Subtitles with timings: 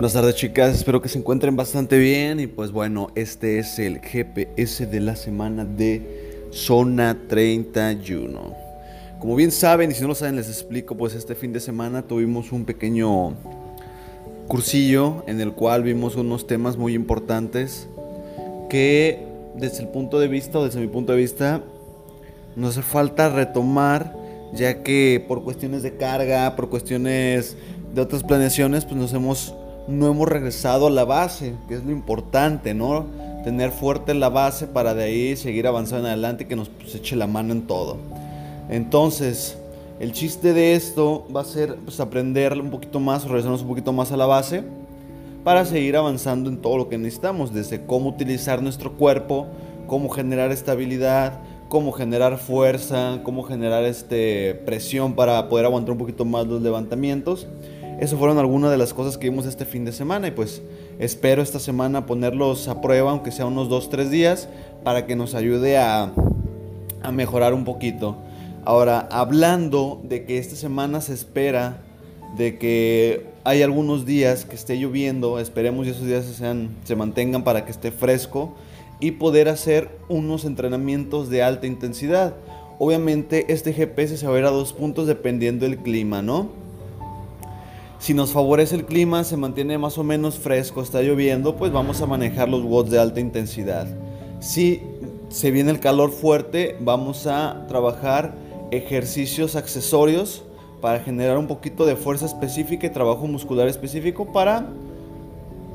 [0.00, 4.00] Buenas tardes chicas, espero que se encuentren bastante bien y pues bueno, este es el
[4.00, 8.56] GPS de la semana de Zona 31.
[9.18, 12.00] Como bien saben y si no lo saben les explico, pues este fin de semana
[12.00, 13.34] tuvimos un pequeño
[14.48, 17.86] cursillo en el cual vimos unos temas muy importantes
[18.70, 19.22] que
[19.54, 21.62] desde el punto de vista o desde mi punto de vista
[22.56, 24.16] nos hace falta retomar
[24.54, 27.54] ya que por cuestiones de carga, por cuestiones
[27.94, 29.54] de otras planeaciones, pues nos hemos
[29.88, 33.06] no hemos regresado a la base, que es lo importante, ¿no?
[33.44, 37.16] Tener fuerte la base para de ahí seguir avanzando adelante y que nos pues, eche
[37.16, 37.96] la mano en todo.
[38.68, 39.56] Entonces,
[39.98, 43.92] el chiste de esto va a ser pues, aprender un poquito más, regresarnos un poquito
[43.92, 44.62] más a la base
[45.44, 49.46] para seguir avanzando en todo lo que necesitamos, desde cómo utilizar nuestro cuerpo,
[49.86, 56.24] cómo generar estabilidad, cómo generar fuerza, cómo generar este, presión para poder aguantar un poquito
[56.24, 57.46] más los levantamientos
[58.00, 60.62] eso fueron algunas de las cosas que vimos este fin de semana y pues
[60.98, 64.48] espero esta semana ponerlos a prueba, aunque sea unos 2-3 días,
[64.82, 66.10] para que nos ayude a,
[67.12, 68.16] mejorar un poquito.
[68.64, 71.82] Ahora, hablando de que esta semana se espera
[72.38, 76.96] de que hay algunos días que esté lloviendo, esperemos y esos días se, sean, se
[76.96, 78.54] mantengan para que esté fresco
[78.98, 82.34] y poder hacer unos entrenamientos de alta intensidad.
[82.78, 86.59] Obviamente este GPS se va a ver a dos puntos dependiendo del clima, ¿no?
[88.00, 92.00] Si nos favorece el clima, se mantiene más o menos fresco, está lloviendo, pues vamos
[92.00, 93.86] a manejar los watts de alta intensidad.
[94.40, 94.82] Si
[95.28, 98.34] se viene el calor fuerte, vamos a trabajar
[98.70, 100.44] ejercicios accesorios
[100.80, 104.66] para generar un poquito de fuerza específica y trabajo muscular específico para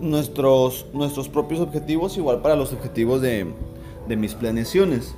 [0.00, 3.48] nuestros, nuestros propios objetivos, igual para los objetivos de,
[4.06, 5.16] de mis planeaciones.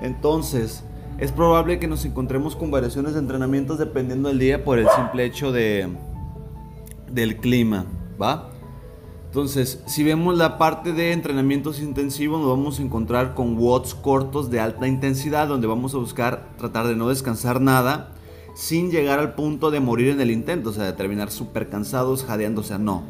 [0.00, 0.82] Entonces,
[1.18, 5.26] es probable que nos encontremos con variaciones de entrenamientos dependiendo del día por el simple
[5.26, 5.90] hecho de
[7.12, 7.86] del clima,
[8.20, 8.50] ¿va?
[9.26, 14.50] Entonces, si vemos la parte de entrenamientos intensivos, nos vamos a encontrar con watts cortos
[14.50, 18.12] de alta intensidad, donde vamos a buscar tratar de no descansar nada
[18.54, 22.24] sin llegar al punto de morir en el intento, o sea, de terminar súper cansados,
[22.24, 23.04] jadeando, o sea, no.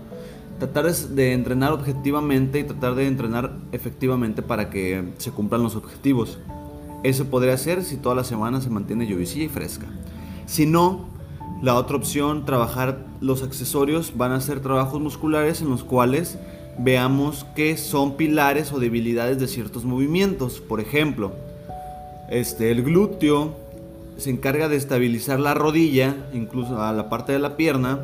[0.60, 6.38] Tratar de entrenar objetivamente y tratar de entrenar efectivamente para que se cumplan los objetivos.
[7.02, 9.88] Eso podría ser si toda la semana se mantiene llovizilla y fresca.
[10.46, 11.06] Si no,
[11.62, 16.36] la otra opción, trabajar los accesorios, van a ser trabajos musculares en los cuales
[16.76, 20.60] veamos que son pilares o debilidades de ciertos movimientos.
[20.60, 21.32] Por ejemplo,
[22.28, 23.54] este, el glúteo
[24.16, 28.00] se encarga de estabilizar la rodilla, incluso a la parte de la pierna.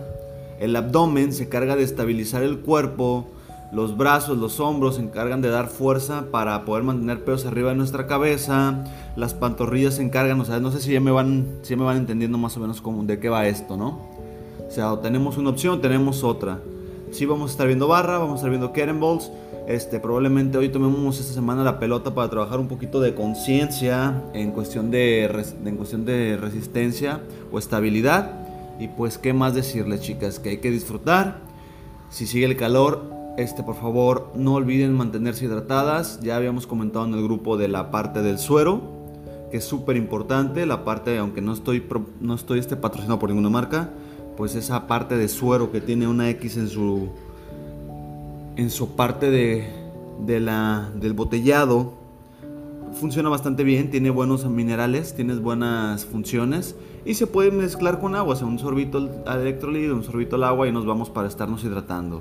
[0.60, 3.28] El abdomen se encarga de estabilizar el cuerpo,
[3.70, 7.76] los brazos, los hombros se encargan de dar fuerza para poder mantener pesos arriba de
[7.76, 8.84] nuestra cabeza.
[9.14, 11.98] Las pantorrillas se encargan, o sea, no sé si ya me van, si me van
[11.98, 14.00] entendiendo más o menos cómo, de qué va esto, ¿no?
[14.66, 16.60] O sea, tenemos una opción, tenemos otra.
[17.10, 19.30] Sí vamos a estar viendo barra, vamos a estar viendo balls.
[19.66, 24.52] Este, probablemente hoy tomemos esta semana la pelota para trabajar un poquito de conciencia en
[24.52, 27.20] cuestión de, en cuestión de resistencia
[27.52, 28.32] o estabilidad.
[28.80, 30.38] Y pues, ¿qué más decirles, chicas?
[30.38, 31.40] Que hay que disfrutar.
[32.08, 36.18] Si sigue el calor, este, por favor, no olviden mantenerse hidratadas.
[36.20, 38.82] Ya habíamos comentado en el grupo de la parte del suero,
[39.52, 40.66] que es súper importante.
[40.66, 41.84] La parte, aunque no estoy,
[42.20, 43.90] no estoy este, patrocinado por ninguna marca,
[44.36, 47.10] pues esa parte de suero que tiene una X en su,
[48.56, 51.92] en su parte de, la, del botellado,
[52.94, 56.74] funciona bastante bien, tiene buenos minerales, tiene buenas funciones
[57.04, 60.42] y se puede mezclar con agua, o sea, un sorbito al electrolito, un sorbito al
[60.42, 62.20] agua y nos vamos para estarnos hidratando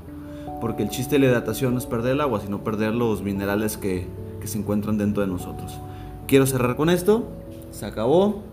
[0.59, 3.77] porque el chiste de la hidratación no es perder el agua, sino perder los minerales
[3.77, 4.07] que,
[4.39, 5.79] que se encuentran dentro de nosotros.
[6.27, 7.27] Quiero cerrar con esto,
[7.71, 8.43] se acabó,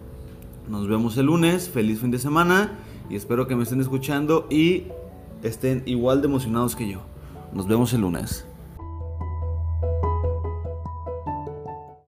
[0.68, 2.72] nos vemos el lunes, feliz fin de semana
[3.10, 4.84] y espero que me estén escuchando y
[5.42, 7.00] estén igual de emocionados que yo.
[7.52, 8.46] Nos vemos el lunes.